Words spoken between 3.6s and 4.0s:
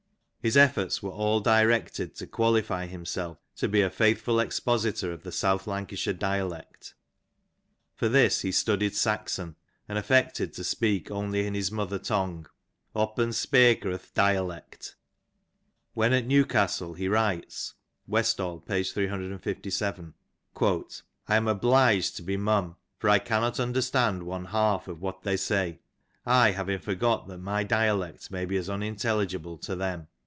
be a